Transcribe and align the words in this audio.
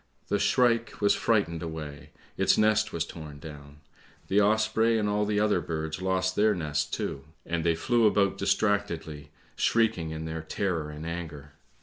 The 0.29 0.39
shrike 0.39 0.99
was 0.99 1.13
frightened 1.13 1.61
away; 1.61 2.09
its 2.35 2.57
nest 2.57 2.91
was 2.91 3.05
torn 3.05 3.37
down; 3.37 3.81
the 4.29 4.41
osprey 4.41 4.97
and 4.97 5.07
all 5.07 5.27
the 5.27 5.39
other 5.39 5.61
birds 5.61 6.01
lost 6.01 6.35
their 6.35 6.55
nests 6.55 6.89
too, 6.89 7.25
and 7.45 7.63
they 7.63 7.75
flew 7.75 8.07
about 8.07 8.35
distractedly, 8.39 9.29
shrieking 9.55 10.09
in 10.09 10.25
their 10.25 10.41
terror 10.41 10.89
and 10.89 11.05
anger. 11.05 11.51